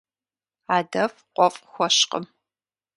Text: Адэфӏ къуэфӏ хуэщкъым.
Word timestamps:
Адэфӏ 0.75 1.21
къуэфӏ 1.35 1.63
хуэщкъым. 1.71 2.25